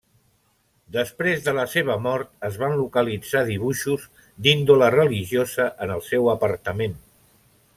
[0.95, 4.09] Després de la seva mort, es van localitzar dibuixos
[4.47, 6.97] d'índole religiosa en el seu apartament.